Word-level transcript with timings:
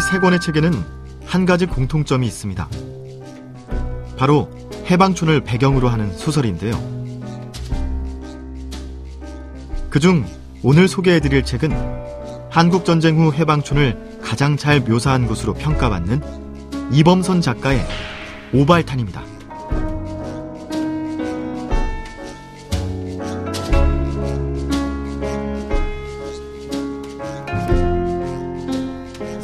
이 0.00 0.02
세 0.02 0.18
권의 0.18 0.40
책에는 0.40 0.72
한 1.26 1.44
가지 1.44 1.66
공통점이 1.66 2.26
있습니다. 2.26 2.66
바로 4.16 4.48
해방촌을 4.90 5.42
배경으로 5.42 5.90
하는 5.90 6.10
소설인데요. 6.16 6.72
그중 9.90 10.24
오늘 10.62 10.88
소개해드릴 10.88 11.44
책은 11.44 11.70
한국전쟁 12.48 13.18
후 13.18 13.34
해방촌을 13.34 14.20
가장 14.22 14.56
잘 14.56 14.80
묘사한 14.80 15.26
것으로 15.26 15.52
평가받는 15.52 16.22
이범선 16.92 17.42
작가의 17.42 17.86
오발탄입니다. 18.54 19.22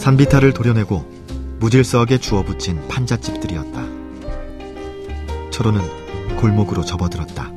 산비탈을 0.07 0.53
도려내고 0.53 1.05
무질서하게 1.59 2.19
주워붙인 2.19 2.87
판잣집들이었다. 2.87 3.83
철호는 5.51 6.37
골목으로 6.37 6.85
접어들었다. 6.85 7.51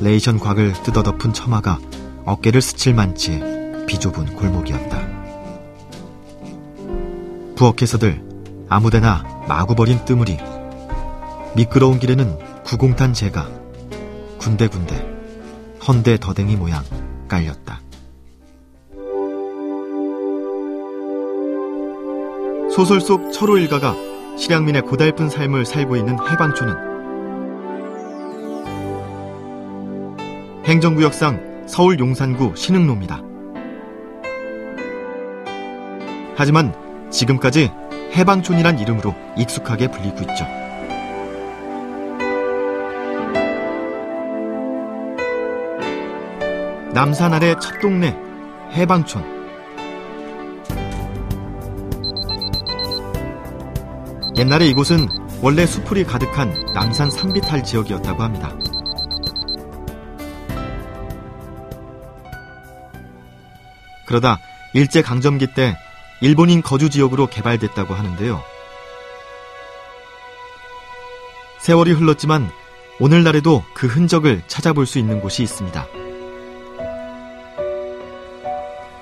레이션 0.00 0.38
곽을 0.38 0.74
뜯어덮은 0.84 1.32
처마가 1.32 1.80
어깨를 2.24 2.62
스칠 2.62 2.94
만치 2.94 3.42
비좁은 3.88 4.36
골목이었다. 4.36 5.08
부엌에서들 7.56 8.22
아무데나 8.68 9.24
마구 9.48 9.74
버린 9.74 10.04
뜨물이 10.04 10.38
미끄러운 11.56 11.98
길에는 11.98 12.62
구공탄 12.62 13.12
재가 13.12 13.50
군데군데 14.38 14.94
헌데 15.88 16.16
더댕이 16.16 16.54
모양 16.54 16.84
깔렸다. 17.26 17.80
소설 22.80 22.98
속 23.02 23.30
철호 23.30 23.58
일가가 23.58 23.94
실향민의 24.38 24.80
고달픈 24.80 25.28
삶을 25.28 25.66
살고 25.66 25.96
있는 25.96 26.16
해방촌은 26.18 26.74
행정구역상 30.64 31.64
서울 31.66 31.98
용산구 31.98 32.54
신흥로입니다. 32.56 33.20
하지만 36.36 36.74
지금까지 37.10 37.70
해방촌이란 38.16 38.78
이름으로 38.78 39.14
익숙하게 39.36 39.88
불리고 39.90 40.16
있죠. 40.20 40.46
남산 46.94 47.34
아래 47.34 47.54
첫 47.60 47.78
동네 47.78 48.16
해방촌. 48.72 49.39
옛날에 54.40 54.68
이곳은 54.68 55.06
원래 55.42 55.66
수풀이 55.66 56.04
가득한 56.04 56.72
남산 56.72 57.10
산비탈 57.10 57.62
지역이었다고 57.62 58.22
합니다. 58.22 58.56
그러다 64.06 64.38
일제 64.72 65.02
강점기 65.02 65.48
때 65.48 65.76
일본인 66.22 66.62
거주 66.62 66.88
지역으로 66.88 67.26
개발됐다고 67.26 67.92
하는데요. 67.92 68.42
세월이 71.58 71.92
흘렀지만 71.92 72.50
오늘날에도 72.98 73.62
그 73.74 73.88
흔적을 73.88 74.40
찾아볼 74.46 74.86
수 74.86 74.98
있는 74.98 75.20
곳이 75.20 75.42
있습니다. 75.42 75.86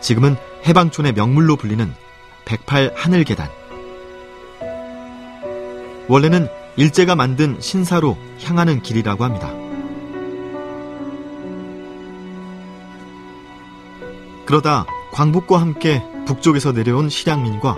지금은 0.01 0.37
해방촌의 0.67 1.13
명물로 1.13 1.55
불리는 1.55 1.95
108 2.45 2.95
하늘계단. 2.97 3.58
원래는 6.09 6.49
일제가 6.77 7.15
만든 7.15 7.61
신사로 7.61 8.17
향하는 8.43 8.83
길이라고 8.83 9.25
합니다. 9.25 9.53
그러다 14.47 14.87
광복과 15.13 15.61
함께 15.61 16.03
북쪽에서 16.27 16.73
내려온 16.73 17.11
실향민과 17.11 17.77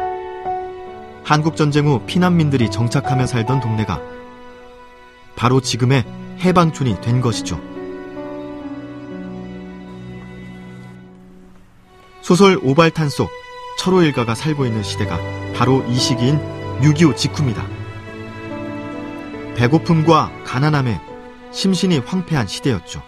한국전쟁 1.24 1.86
후 1.86 2.00
피난민들이 2.06 2.70
정착하며 2.70 3.26
살던 3.26 3.60
동네가 3.60 4.00
바로 5.34 5.60
지금의 5.60 6.04
해방촌이 6.40 7.00
된 7.00 7.20
것이죠. 7.20 7.60
소설 12.20 12.58
오발탄 12.62 13.08
속 13.08 13.30
철호 13.78 14.02
일가가 14.02 14.34
살고 14.34 14.66
있는 14.66 14.82
시대가 14.82 15.18
바로 15.54 15.84
이 15.88 15.96
시기인 15.96 16.38
6.25 16.80 17.16
직후입니다. 17.16 17.79
배고픔과 19.56 20.30
가난함에 20.44 21.00
심신이 21.52 21.98
황폐한 21.98 22.46
시대였죠. 22.46 23.02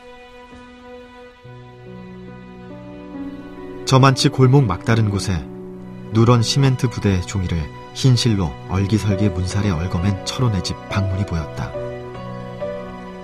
저만치 3.85 4.31
골목 4.31 4.65
막다른 4.65 5.11
곳에 5.11 5.47
누런 6.13 6.43
시멘트 6.43 6.89
부대의 6.89 7.23
종이를 7.23 7.63
흰 7.95 8.17
실로 8.17 8.51
얼기설기 8.69 9.29
문살에 9.29 9.71
얽어맨 9.71 10.25
철호네 10.25 10.63
집 10.63 10.77
방문이 10.89 11.27
보였다. 11.27 11.71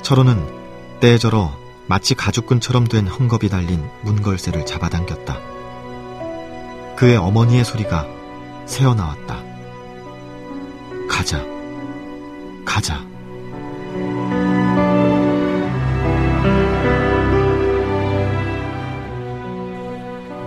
철호는 0.02 1.00
때저러 1.00 1.52
마치 1.86 2.14
가죽끈처럼 2.14 2.86
된 2.86 3.08
헝겊이 3.08 3.50
달린 3.50 3.88
문걸쇠를 4.02 4.66
잡아당겼다. 4.66 5.38
그의 6.96 7.16
어머니의 7.16 7.64
소리가 7.64 8.06
새어나왔다. 8.66 9.42
가자. 11.08 11.57
가자. 12.68 13.02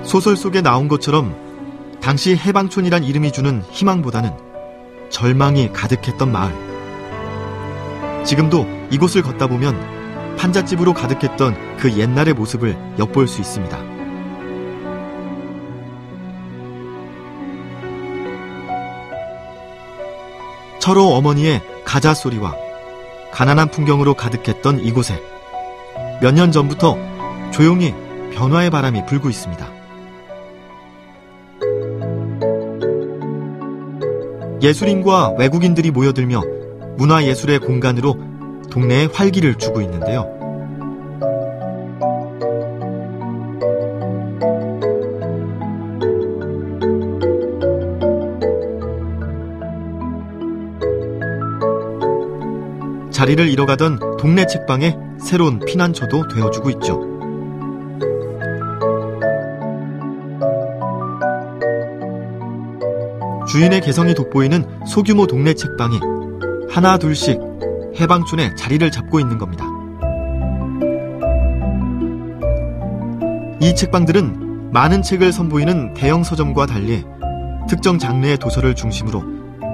소설 0.03 0.37
속에 0.37 0.61
나온 0.61 0.87
것처럼 0.87 1.35
당시 1.99 2.35
해방촌이란 2.35 3.03
이름이 3.03 3.31
주는 3.31 3.63
희망보다는 3.71 4.31
절망이 5.09 5.73
가득했던 5.73 6.31
마을. 6.31 6.53
지금도 8.23 8.67
이곳을 8.91 9.23
걷다 9.23 9.47
보면 9.47 10.35
판잣집으로 10.37 10.93
가득했던 10.93 11.77
그 11.77 11.97
옛날의 11.97 12.35
모습을 12.35 12.77
엿볼 12.99 13.27
수 13.27 13.41
있습니다. 13.41 13.77
철호 20.79 21.13
어머니의 21.13 21.70
가자 21.91 22.13
소리와 22.13 22.55
가난한 23.33 23.69
풍경으로 23.69 24.13
가득했던 24.13 24.79
이곳에 24.79 25.21
몇 26.21 26.33
년 26.33 26.49
전부터 26.53 26.97
조용히 27.51 27.93
변화의 28.33 28.69
바람이 28.69 29.05
불고 29.05 29.29
있습니다. 29.29 29.67
예술인과 34.61 35.31
외국인들이 35.37 35.91
모여들며 35.91 36.41
문화예술의 36.95 37.59
공간으로 37.59 38.15
동네에 38.71 39.09
활기를 39.11 39.55
주고 39.55 39.81
있는데요. 39.81 40.40
자리를 53.21 53.49
잃어가던 53.49 54.17
동네 54.17 54.47
책방에 54.47 54.97
새로운 55.19 55.59
피난처도 55.59 56.27
되어주고 56.29 56.71
있죠. 56.71 56.99
주인의 63.47 63.81
개성이 63.81 64.15
돋보이는 64.15 64.87
소규모 64.87 65.27
동네 65.27 65.53
책방이 65.53 65.99
하나 66.71 66.97
둘씩 66.97 67.39
해방촌에 67.99 68.55
자리를 68.55 68.89
잡고 68.89 69.19
있는 69.19 69.37
겁니다. 69.37 69.65
이 73.59 73.75
책방들은 73.75 74.71
많은 74.71 75.03
책을 75.03 75.31
선보이는 75.31 75.93
대형 75.93 76.23
서점과 76.23 76.65
달리 76.65 77.05
특정 77.69 77.99
장르의 77.99 78.39
도서를 78.39 78.73
중심으로 78.73 79.21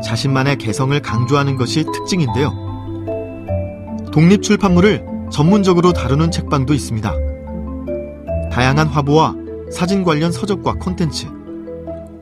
자신만의 0.04 0.58
개성을 0.58 1.00
강조하는 1.02 1.56
것이 1.56 1.86
특징인데요. 1.86 2.67
독립 4.18 4.42
출판물을 4.42 5.06
전문적으로 5.31 5.94
다루는 5.94 6.31
책방도 6.31 6.74
있습니다. 6.74 7.14
다양한 8.52 8.88
화보와 8.88 9.36
사진 9.69 10.04
관련 10.04 10.31
서적과 10.31 10.74
콘텐츠, 10.80 11.28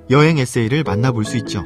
여행 0.09 0.37
에세이를 0.37 0.83
만나볼 0.83 1.23
수 1.23 1.37
있죠. 1.37 1.63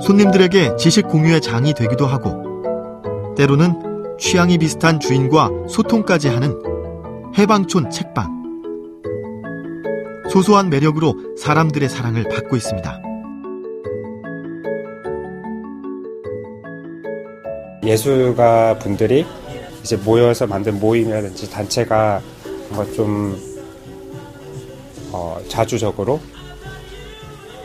손님들에게 0.00 0.76
지식 0.76 1.08
공유의 1.08 1.40
장이 1.40 1.74
되기도 1.74 2.06
하고, 2.06 3.34
때로는 3.34 4.16
취향이 4.20 4.58
비슷한 4.58 5.00
주인과 5.00 5.50
소통까지 5.68 6.28
하는 6.28 6.56
해방촌 7.36 7.90
책방. 7.90 8.33
소소한 10.34 10.68
매력으로 10.68 11.36
사람들의 11.38 11.88
사랑을 11.88 12.24
받고 12.24 12.56
있습니다. 12.56 13.00
예술가 17.84 18.76
분들이 18.80 19.24
이제 19.84 19.96
모여서 19.96 20.44
만든 20.48 20.80
모임이라든지 20.80 21.48
단체가 21.52 22.20
뭔가 22.68 22.92
좀 22.94 23.38
어, 25.12 25.40
자주적으로 25.46 26.20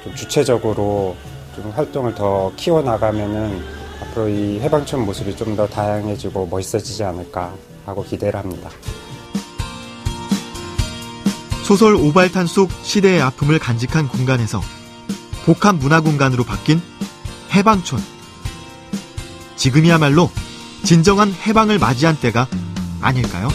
좀 0.03 0.13
주체적으로 0.13 1.15
좀 1.55 1.71
활동을 1.71 2.13
더 2.13 2.51
키워나가면은 2.55 3.63
앞으로 4.03 4.29
이 4.29 4.59
해방촌 4.59 5.07
모습이 5.07 5.35
좀 5.35 5.55
더 5.55 5.65
다양해지고 5.65 6.45
멋있어지지 6.45 7.03
않을까 7.03 7.51
하고 7.87 8.03
기대를 8.03 8.39
합니다. 8.39 8.69
소설 11.69 11.93
오발탄 11.93 12.47
속 12.47 12.71
시대의 12.81 13.21
아픔을 13.21 13.59
간직한 13.59 14.07
공간에서 14.07 14.59
복합 15.45 15.75
문화 15.75 16.01
공간으로 16.01 16.43
바뀐 16.43 16.81
해방촌. 17.53 18.03
지금이야말로 19.55 20.31
진정한 20.83 21.31
해방을 21.31 21.77
맞이한 21.77 22.19
때가 22.19 22.47
아닐까요? 23.01 23.49